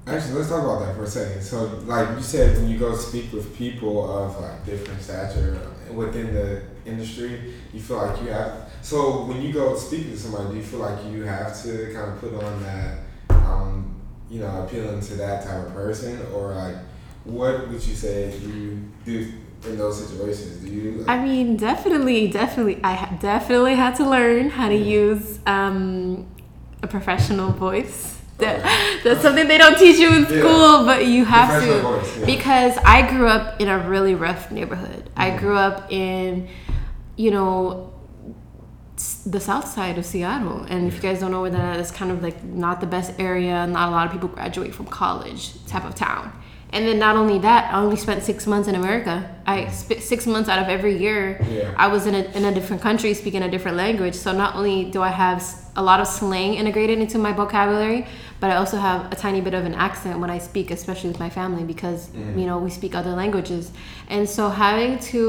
[0.07, 1.43] Actually, let's talk about that for a second.
[1.43, 5.61] So, like you said, when you go speak with people of like different stature
[5.95, 8.71] within the industry, you feel like you have.
[8.83, 12.13] So, when you go speak to somebody, do you feel like you have to kind
[12.13, 12.99] of put on that,
[13.31, 13.95] um,
[14.31, 16.77] you know, appealing to that type of person, or like,
[17.25, 19.33] what would you say you do
[19.65, 20.57] in those situations?
[20.65, 21.05] Do you?
[21.07, 26.27] I mean, definitely, definitely, I ha- definitely had to learn how to use um,
[26.83, 28.10] a professional voice.
[28.45, 30.39] That, that's something they don't teach you in Yeah.
[30.41, 31.81] school, but you have to.
[31.81, 32.27] Voice, yeah.
[32.27, 35.11] Because I grew up in a really rough neighborhood.
[35.17, 35.39] I Mhm.
[35.39, 36.49] grew up in,
[37.17, 37.93] you know,
[39.27, 40.67] the south side of Seattle.
[40.69, 43.13] And if you guys don't know where that is, kind of like not the best
[43.19, 43.67] area.
[43.67, 46.33] Not a lot of people graduate from college type of town.
[46.73, 49.29] And then not only that, I only spent six months in America.
[49.47, 51.45] I spent six months out of every year.
[51.51, 51.75] Yeah.
[51.77, 54.15] I was in a, in a different country speaking a different language.
[54.15, 55.43] So not only do I have
[55.81, 58.07] a lot of slang integrated into my vocabulary,
[58.39, 61.19] but I also have a tiny bit of an accent when I speak, especially with
[61.19, 62.39] my family, because Mhm.
[62.39, 63.73] you know we speak other languages.
[64.09, 65.23] And so having to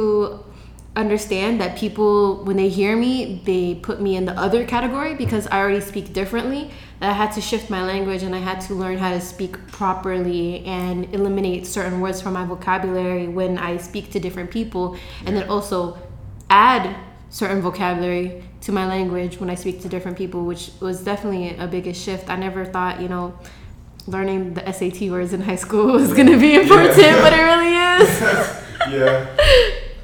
[0.98, 5.48] understand that people when they hear me they put me in the other category because
[5.48, 8.74] i already speak differently that i had to shift my language and i had to
[8.74, 14.12] learn how to speak properly and eliminate certain words from my vocabulary when i speak
[14.12, 15.98] to different people and then also
[16.50, 16.94] add
[17.30, 21.68] certain vocabulary to my language when i speak to different people which was definitely a
[21.68, 23.34] biggest shift i never thought you know
[24.08, 27.74] learning the sat words in high school was going to be important but it really
[28.04, 28.22] is
[28.90, 29.28] yeah.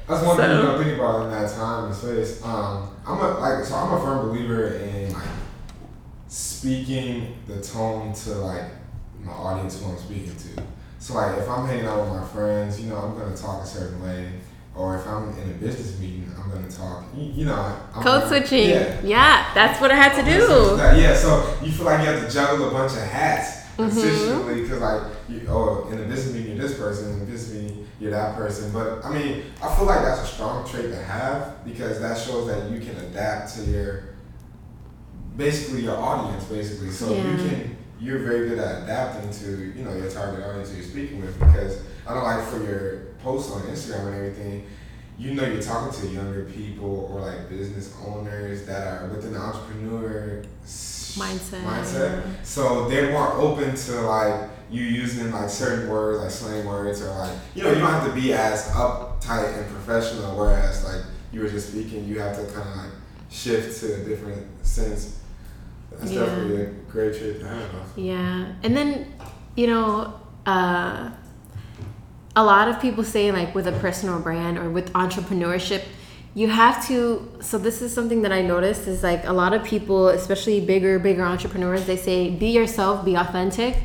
[0.06, 2.42] That's one thing you So- don't think about in that time and space.
[2.42, 5.28] Um, I'm a like so I'm a firm believer in like
[6.28, 8.64] speaking the tone to like
[9.22, 10.62] my audience who I'm speaking to.
[10.98, 13.66] So like if I'm hanging out with my friends, you know, I'm gonna talk a
[13.66, 14.32] certain way.
[14.78, 17.04] Or if I'm in a business meeting, I'm gonna talk.
[17.16, 17.54] You, know,
[17.94, 18.70] I'm Code gonna- switching.
[18.70, 19.00] Yeah.
[19.02, 19.46] Yeah.
[19.52, 20.76] that's what I had to do.
[21.00, 23.90] Yeah, so you feel like you have to juggle a bunch of hats Mm-hmm.
[23.90, 27.54] consistently because, like, you, oh, in a business meeting you're this person, in a business
[27.62, 28.72] meeting you're that person.
[28.72, 32.48] But I mean, I feel like that's a strong trait to have because that shows
[32.48, 34.02] that you can adapt to your,
[35.36, 36.90] basically your audience, basically.
[36.90, 40.82] So you can, you're very good at adapting to, you know, your target audience you're
[40.84, 44.66] speaking with because I don't like for your posts on Instagram and everything
[45.18, 49.38] you know you're talking to younger people or like business owners that are within the
[49.40, 51.64] entrepreneur Mindset.
[51.64, 52.22] mindset.
[52.44, 57.10] So they're more open to like you using like certain words like slang words or
[57.10, 60.36] like you know you don't have to be as uptight and professional.
[60.38, 61.02] Whereas like
[61.32, 62.92] you were just speaking, you have to kind of like
[63.30, 65.18] shift to a different sense.
[65.90, 66.26] That's Yeah.
[66.26, 67.70] definitely a great trait to have.
[67.96, 68.52] Yeah.
[68.62, 69.06] And then,
[69.56, 70.14] you know,
[70.46, 71.10] uh,
[72.38, 75.82] a lot of people say like with a personal brand or with entrepreneurship,
[76.34, 77.28] you have to.
[77.40, 81.00] So this is something that I noticed is like a lot of people, especially bigger,
[81.00, 83.76] bigger entrepreneurs, they say be yourself, be authentic.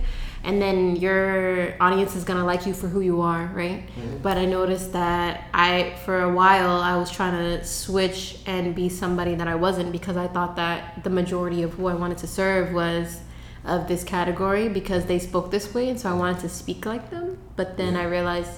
[0.43, 3.87] And then your audience is gonna like you for who you are, right?
[3.87, 4.17] Mm-hmm.
[4.17, 8.87] But I noticed that I, for a while, I was trying to switch and be
[8.87, 12.27] somebody that I wasn't because I thought that the majority of who I wanted to
[12.27, 13.21] serve was
[13.65, 17.09] of this category because they spoke this way and so I wanted to speak like
[17.09, 17.37] them.
[17.55, 18.51] But then I realized,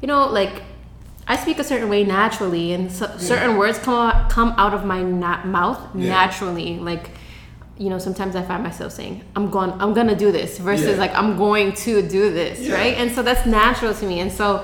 [0.00, 0.62] you know, like
[1.26, 4.84] I speak a certain way naturally and so, certain words come out, come out of
[4.84, 6.10] my na- mouth Yeah.
[6.10, 6.78] naturally.
[6.78, 7.10] Like,
[7.78, 10.96] you know, sometimes I find myself saying, "I'm going, I'm gonna do this," versus Yeah.
[11.04, 12.74] like, "I'm going to do this," Yeah.
[12.74, 12.94] right?
[12.98, 14.20] And so that's natural to me.
[14.20, 14.62] And so,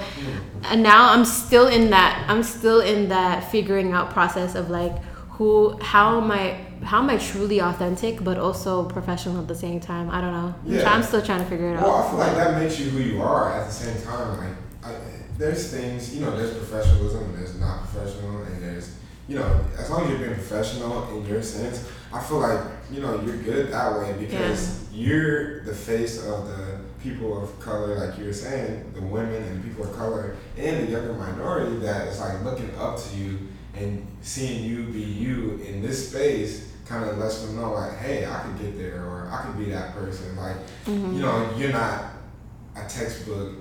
[0.71, 2.25] and now I'm still in that.
[2.29, 4.93] I'm still in that figuring out process of like,
[5.31, 6.57] who, how am I,
[6.89, 10.09] how am I truly authentic, but also professional at the same time?
[10.11, 10.55] I don't know.
[10.65, 10.91] I'm, Yeah.
[10.91, 11.87] I'm still trying to figure it Well, out.
[11.91, 14.39] Well, I feel like that makes you who you are at the same time.
[14.39, 14.95] Like, I,
[15.37, 18.97] there's things, you know, there's professionalism and there's not professional, and there's,
[19.29, 23.03] you know, as long as you're being professional in your sense, I feel like, you
[23.03, 28.19] know, you're good that way because you're the face of the people of color, like
[28.19, 32.09] you were saying, the women and the people of color, and the younger minority that
[32.09, 33.39] is like looking up to you
[33.75, 38.25] and seeing you be you in this space kind of lets them know like hey
[38.27, 41.17] i could get there or i could be that person like Mm-hmm.
[41.17, 42.05] you know you're not
[42.77, 43.55] a textbook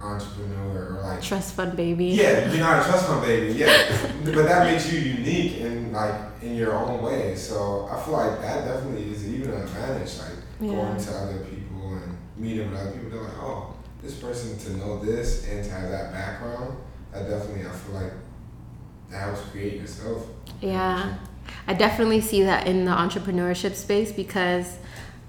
[0.00, 2.06] entrepreneur or like Trust fund baby.
[2.06, 6.14] yeah you're not a trust fund baby yeah but that makes you unique in like
[6.42, 10.38] in your own way so i feel like that definitely is even an advantage like
[10.60, 10.72] Yeah.
[10.72, 14.76] going to other people and meeting with other people they're like oh this person to
[14.78, 16.76] know this and to have that background
[17.12, 18.12] that definitely i feel like
[19.10, 20.26] that helps create yourself
[20.60, 21.14] Yeah,
[21.66, 24.78] I definitely see that in the entrepreneurship space because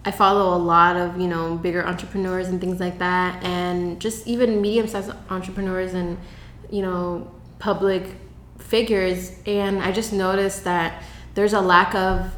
[0.05, 4.27] I follow a lot of you know bigger entrepreneurs and things like that, and just
[4.27, 6.17] even medium-sized entrepreneurs and
[6.69, 8.15] you know public
[8.57, 11.03] figures, and I just noticed that
[11.35, 12.31] there's a lack of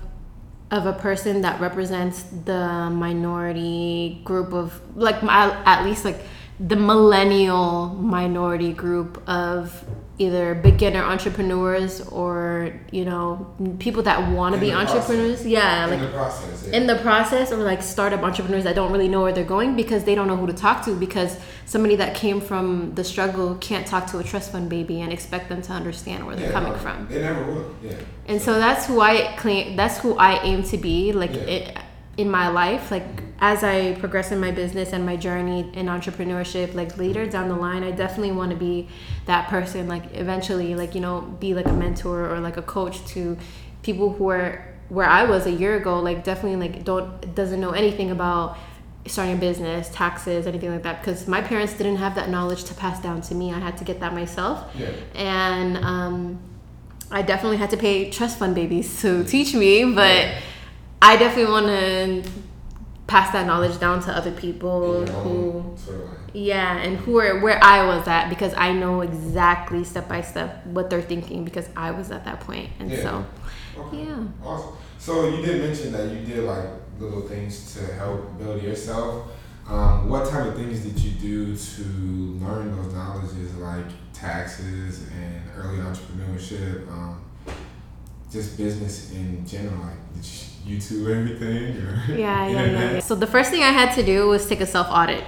[0.71, 6.19] of a person that represents the minority group of like at least like
[6.59, 9.85] the millennial minority group of
[10.17, 14.95] either beginner entrepreneurs or you know people that want to be the process.
[14.95, 16.77] entrepreneurs yeah in like the process yeah.
[16.77, 20.05] in the process or like startup entrepreneurs that don't really know where they're going because
[20.05, 23.85] they don't know who to talk to because somebody that came from the struggle can't
[23.85, 26.71] talk to a trust fund baby and expect them to understand where they're Yeah, coming
[26.71, 27.75] no, from They never will.
[27.83, 27.93] Yeah.
[28.27, 29.75] and so that's who I claim.
[29.75, 31.11] That's who I aim to be.
[31.11, 31.41] Like Yeah.
[31.41, 31.77] it,
[32.17, 33.03] in my life, like
[33.39, 37.55] as I progress in my business and my journey in entrepreneurship, like later down the
[37.55, 38.87] line, I definitely want to be
[39.25, 39.87] that person.
[39.87, 43.37] Like eventually, like you know, be like a mentor or like a coach to
[43.83, 45.99] people who are where I was a year ago.
[45.99, 48.57] Like definitely, like don't doesn't know anything about
[49.07, 51.01] starting a business, taxes, anything like that.
[51.01, 53.51] Because my parents didn't have that knowledge to pass down to me.
[53.53, 54.89] I had to get that myself Yeah.
[55.13, 56.39] and um,
[57.11, 60.39] I definitely had to pay trust fund babies to teach me, but Yeah.
[61.05, 62.31] I definitely want to
[63.07, 66.17] pass that knowledge down to other people who, own sort of way.
[66.33, 70.65] yeah, and who are where I was at because I know exactly step by step
[70.65, 73.01] what they're thinking because I was at that point, and Yeah.
[73.03, 73.25] so
[73.77, 74.05] Okay.
[74.05, 74.23] yeah.
[74.43, 74.73] Awesome.
[74.97, 76.65] So you did mention that you did like
[76.99, 79.27] little things to help build yourself.
[79.67, 81.83] Um, what type of things did you do to
[82.45, 86.87] learn those knowledges like taxes and early entrepreneurship?
[86.89, 87.21] Um,
[88.31, 89.79] just business in general.
[89.81, 91.77] Like, did you YouTube everything?
[91.77, 92.99] Or Yeah, yeah, yeah, yeah.
[92.99, 95.23] So the first thing I had to do was take a self audit.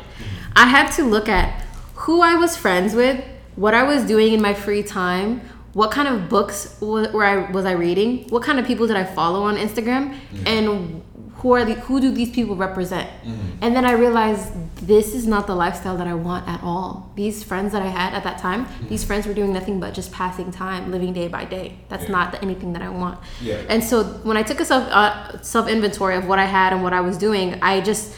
[0.56, 1.62] I had to look at
[1.96, 3.24] who I was friends with,
[3.56, 5.42] what I was doing in my free time,
[5.74, 9.04] what kind of books were I was I reading, what kind of people did I
[9.04, 11.04] follow on Instagram, and
[11.38, 13.10] who are the who do these people represent?
[13.10, 13.60] Mm-hmm.
[13.62, 17.12] And then I realized this is not the lifestyle that I want at all.
[17.16, 18.88] These friends that I had at that time, mm-hmm.
[18.88, 21.78] these friends were doing nothing but just passing time, living day by day.
[21.90, 22.12] That's Yeah.
[22.12, 23.20] not anything that I want.
[23.42, 23.62] Yeah.
[23.70, 26.82] And so when I took a self uh, self inventory of what I had and
[26.82, 28.16] what I was doing, I just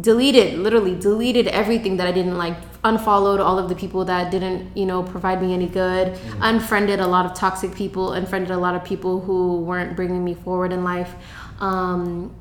[0.00, 4.74] deleted literally deleted everything that I didn't like unfollowed all of the people that didn't
[4.74, 6.42] you know provide me any good mm-hmm.
[6.42, 10.32] unfriended a lot of toxic people unfriended a lot of people who weren't bringing me
[10.32, 11.14] forward in life
[11.62, 12.34] um,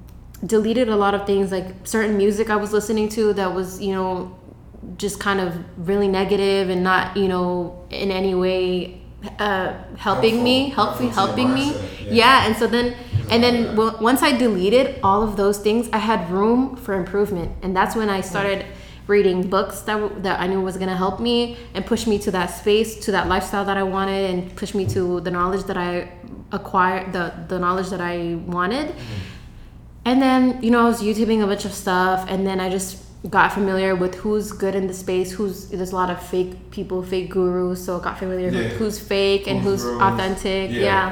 [0.45, 3.93] deleted a lot of things like certain music I was listening to that was you
[3.93, 4.36] know
[4.97, 5.49] just kind of
[5.88, 8.99] really negative and not you know in any way
[9.39, 11.09] uh, helping me Helpful.
[11.09, 11.67] helpful Helpful to your helping me
[12.07, 12.13] yeah.
[12.41, 12.95] yeah and so then
[13.32, 17.53] and then w- once I deleted all of those things, I had room for improvement,
[17.61, 18.65] and that's when I started
[19.16, 21.36] reading books that that I knew was gonna help me
[21.76, 24.84] and push me to that space, to that lifestyle that I wanted, and push me
[24.95, 25.91] to the knowledge that I
[26.59, 28.16] acquired, the the knowledge that I
[28.57, 28.88] wanted.
[28.89, 30.09] Mm-hmm.
[30.09, 32.91] And then you know I was YouTubing a bunch of stuff, and then I just
[33.38, 36.97] got familiar with who's good in the space, who's there's a lot of fake people,
[37.03, 37.86] fake gurus.
[37.86, 38.57] So got familiar Yeah.
[38.64, 40.72] with who's fake and Who's who's authentic.
[40.72, 40.82] Yeah.
[40.89, 41.05] yeah.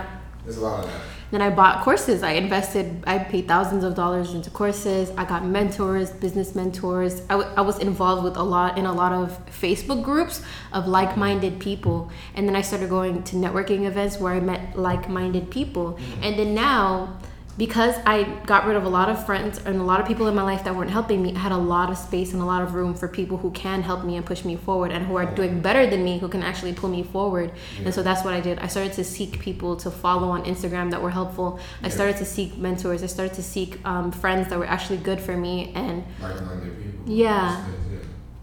[0.43, 1.01] There's a lot of that.
[1.31, 2.23] Then I bought courses.
[2.23, 5.11] I invested, I paid thousands of dollars into courses.
[5.15, 7.21] I got mentors, business mentors.
[7.29, 10.41] I, w- I was involved with a lot in a lot of Facebook groups
[10.73, 12.09] of like minded people.
[12.33, 15.93] And then I started going to networking events where I met like minded people.
[15.93, 16.23] Mm-hmm.
[16.23, 17.19] And then now,
[17.59, 20.33] because I got rid of a lot of friends and a lot of people in
[20.33, 22.61] my life that weren't helping me, I had a lot of space and a lot
[22.61, 25.25] of room for people who can help me and push me forward and who are
[25.25, 27.51] doing better than me, who can actually pull me forward.
[27.83, 28.59] And so that's what I did.
[28.59, 31.59] I started to seek people to follow on Instagram that were helpful.
[31.83, 33.03] I started to seek mentors.
[33.03, 35.73] I started to seek um, friends that were actually good for me.
[35.75, 37.13] And Like-minded people.
[37.13, 37.65] Yeah.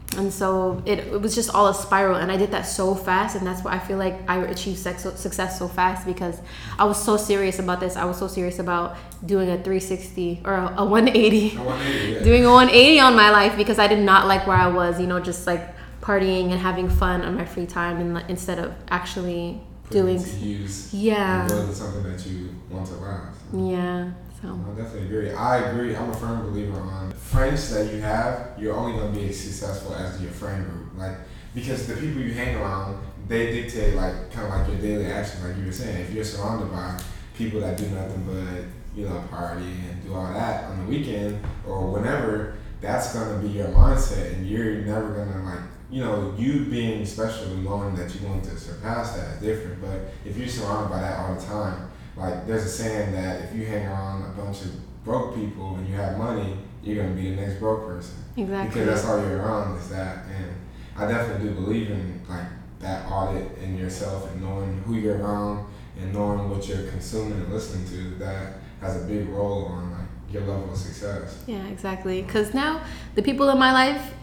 [0.06, 0.22] That's good, yeah.
[0.22, 3.36] and so it, it was just all a spiral and i did that so fast
[3.36, 6.40] and that's why i feel like i achieved sex, success so fast because
[6.78, 10.54] i was so serious about this i was so serious about doing a 360 or
[10.54, 12.24] a, a 180 I want to hear, yeah.
[12.24, 15.06] doing a 180 on my life because i did not like where i was you
[15.06, 18.74] know just like partying and having fun on my free time and like, instead of
[18.88, 19.60] actually
[19.90, 23.38] doing to use yeah building something that you want to last.
[23.54, 24.10] yeah
[24.42, 25.32] so I definitely agree.
[25.32, 25.96] I agree.
[25.96, 28.50] I'm a firm believer on friends that you have.
[28.58, 31.16] You're only gonna be as successful as your friend group, like
[31.54, 35.42] because the people you hang around, they dictate like kind of like your daily actions.
[35.42, 37.00] Like you were saying, if you're surrounded by
[37.34, 41.42] people that do nothing but you know party and do all that on the weekend
[41.66, 45.60] or whenever, that's gonna be your mindset, and you're never gonna like
[45.90, 49.80] you know you being special and knowing that you want to surpass that is different.
[49.80, 53.54] But if you're surrounded by that all the time like there's a saying that if
[53.54, 57.30] you hang around a bunch of broke people and you have money, you're gonna be
[57.30, 60.24] the next broke person exactly because that's all you're around is that.
[60.26, 60.54] And
[60.96, 62.46] I definitely do believe in like
[62.80, 65.66] that audit in yourself and knowing who you're around
[65.98, 68.18] and knowing what you're consuming and listening to.
[68.18, 71.44] That has a big role on like your level of success.
[71.46, 72.22] Yeah, exactly.
[72.22, 72.82] Because now
[73.14, 74.14] the people in my life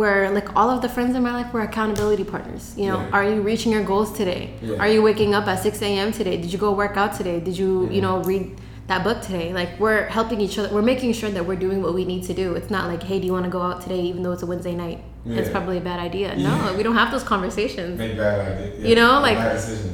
[0.00, 2.64] were like all of the friends in my life were accountability partners.
[2.76, 3.10] You know, Yeah.
[3.16, 4.42] are you reaching your goals today?
[4.62, 4.76] Yeah.
[4.82, 6.12] Are you waking up at 6 a.m.
[6.12, 6.36] today?
[6.42, 7.38] Did you go work out today?
[7.40, 7.90] Did you, Yeah.
[7.96, 8.44] you know, read
[8.88, 9.52] that book today?
[9.60, 10.70] Like, we're helping each other.
[10.76, 12.54] We're making sure that we're doing what we need to do.
[12.58, 14.46] It's not like, hey, do you want to go out today even though it's a
[14.46, 15.00] Wednesday night?
[15.24, 16.34] It's probably a bad idea.
[16.36, 17.96] No, we don't have those conversations.
[17.96, 18.84] Make bad ideas.
[18.88, 19.38] You know, like.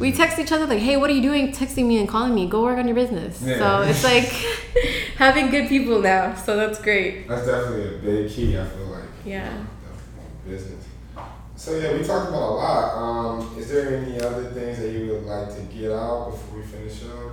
[0.00, 2.46] We text each other like, "Hey, what are you doing?" Texting me and calling me.
[2.48, 3.32] Go work on your business.
[3.44, 3.58] Yeah.
[3.58, 4.30] So it's like
[5.24, 6.34] having good people now.
[6.34, 7.28] So that's great.
[7.28, 8.56] That's definitely a big key.
[8.56, 9.02] I feel like.
[9.26, 9.52] Yeah.
[10.48, 10.84] Business.
[11.56, 12.94] So yeah, we talked about a lot.
[12.94, 16.64] Um, is there any other things that you would like to get out before we
[16.64, 17.32] finish up?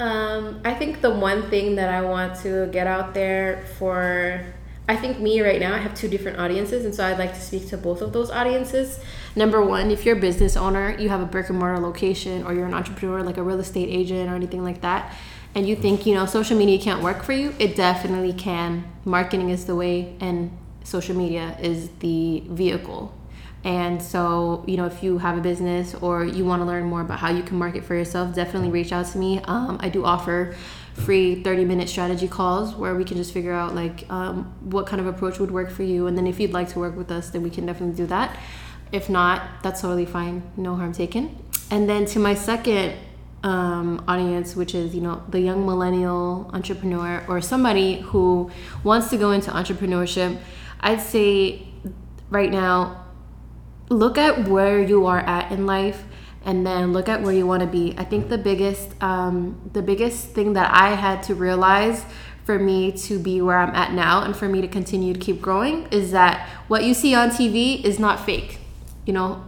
[0.00, 4.44] Um, I think the one thing that I want to get out there for,
[4.88, 7.40] I think me right now, I have two different audiences, and so I'd like to
[7.40, 9.00] speak to both of those audiences.
[9.34, 12.54] Number one, if you're a business owner, you have a brick and mortar location, or
[12.54, 15.12] you're an entrepreneur, like a real estate agent or anything like that,
[15.54, 18.84] and you think, you know, social media can't work for you, it definitely can.
[19.04, 20.56] Marketing is the way, and
[20.92, 23.12] social media is the vehicle.
[23.64, 27.00] And so, you know, if you have a business or you want to learn more
[27.00, 29.40] about how you can market for yourself, definitely reach out to me.
[29.44, 30.54] Um, I do offer
[30.94, 35.00] free 30 minute strategy calls where we can just figure out like um, what kind
[35.00, 36.06] of approach would work for you.
[36.06, 38.36] And then if you'd like to work with us, then we can definitely do that.
[38.90, 40.42] If not, that's totally fine.
[40.56, 41.24] No harm taken.
[41.70, 42.94] And then to my second
[43.42, 48.50] um, audience, which is you know the young millennial entrepreneur or somebody who
[48.84, 50.38] wants to go into entrepreneurship,
[50.82, 51.66] I'd say
[52.30, 53.04] right now
[53.88, 56.04] look at where you are at in life
[56.44, 57.94] and then look at where you want to be.
[57.96, 62.04] I think the biggest um, the biggest thing that i had to realize
[62.44, 65.40] for me to be where i'm at now and for me to continue to keep
[65.40, 68.58] growing is that what you see on tv is not fake
[69.06, 69.44] you know?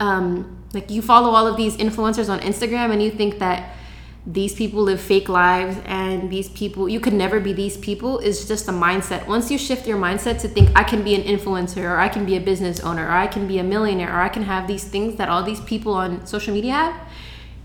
[0.00, 3.76] Um, like you follow all of these influencers on instagram and you think that
[4.24, 8.46] these people live fake lives and these people you could never be these people is
[8.46, 11.82] just a mindset once you shift your mindset to think i can be an influencer
[11.82, 14.28] or i can be a business owner or i can be a millionaire or i
[14.28, 16.94] can have these things that all these people on social media have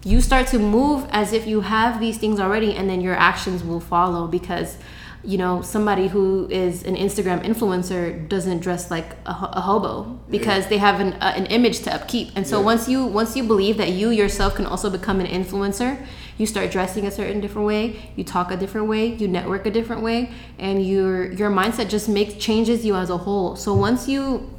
[0.04, 3.64] you start to move as if you have these things already and then your actions
[3.64, 4.78] will follow because
[5.24, 10.64] you know somebody who is an instagram influencer doesn't dress like a, a hobo because
[10.64, 10.70] Yeah.
[10.70, 12.66] they have an, uh, an image to upkeep and so Yeah.
[12.66, 16.04] once you once you believe that you yourself can also become an influencer
[16.38, 19.72] you start dressing a certain different way you talk a different way you network a
[19.72, 20.30] different way
[20.60, 23.56] and your your mindset just makes changes you as a whole.
[23.56, 24.50] So once you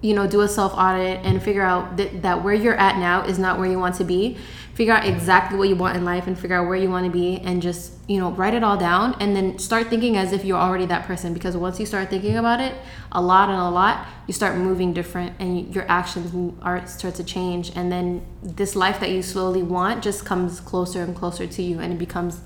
[0.00, 3.22] you know do a self audit and figure out that, that where you're at now
[3.24, 4.36] is not where you want to be.
[4.74, 7.10] Figure out exactly what you want in life and figure out where you want to
[7.10, 10.44] be and just you know write it all down and then start thinking as if
[10.44, 11.34] you're already that person.
[11.34, 12.74] Because once you start thinking about it
[13.12, 17.24] a lot and a lot you start moving different and your actions are start to
[17.24, 17.72] change.
[17.74, 21.80] And then this life that you slowly want just comes closer and closer to you
[21.80, 22.40] and it becomes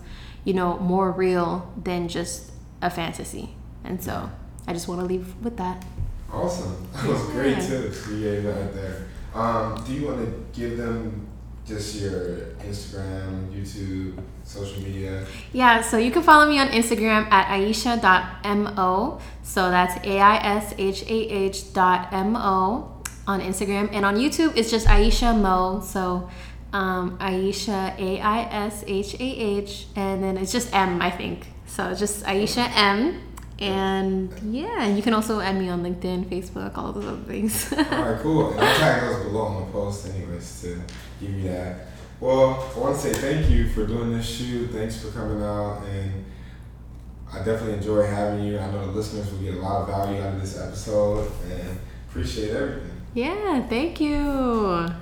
[0.44, 3.54] you know more real than just a fantasy.
[3.84, 4.30] And so
[4.66, 5.84] I just want to leave with that.
[6.32, 6.88] Awesome.
[6.92, 9.08] That was great tips you gave out there.
[9.34, 11.26] Um, do you want to give them
[11.64, 15.26] just your Instagram, YouTube, social media?
[15.52, 19.20] Yeah, so you can follow me on Instagram at aishah.mo.
[19.42, 21.14] So that's A I S H A
[21.48, 23.90] H dot M O on Instagram.
[23.92, 25.80] And on YouTube, it's just Aishah Mo.
[25.80, 26.28] So
[26.72, 29.86] um, Aishah, A I S H A H.
[29.96, 31.46] And then it's just M, I think.
[31.66, 33.31] So just Aishah M.
[33.58, 37.72] And yeah, and you can also add me on LinkedIn, Facebook, all those other things.
[37.72, 38.50] All right, cool.
[38.50, 40.80] And I'll tag those below on the post, anyways, to
[41.20, 41.86] give you that.
[42.18, 44.70] Well, I want to say thank you for doing this shoot.
[44.70, 46.24] Thanks for coming out, and
[47.32, 48.58] I definitely enjoy having you.
[48.58, 51.78] I know the listeners will get a lot of value out of this episode, and
[52.08, 52.90] appreciate everything.
[53.14, 54.18] yeah, thank you.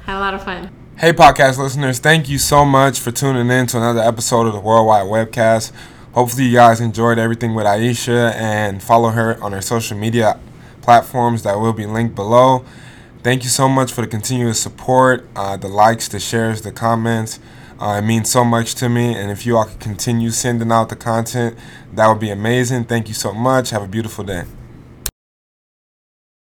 [0.04, 0.70] Had a lot of fun.
[0.98, 4.60] Hey, podcast listeners, thank you so much for tuning in to another episode of the
[4.60, 5.72] Worldwide Webcast.
[6.12, 10.40] Hopefully, you guys enjoyed everything with Aishah and follow her on her social media
[10.82, 12.64] platforms that will be linked below.
[13.22, 17.38] Thank you so much for the continuous support, uh, the likes, the shares, the comments.
[17.78, 20.88] Uh, it means so much to me, and if you all could continue sending out
[20.88, 21.56] the content,
[21.92, 22.84] that would be amazing.
[22.84, 23.70] Thank you so much.
[23.70, 24.44] Have a beautiful day.